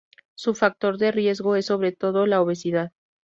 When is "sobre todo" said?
1.67-2.25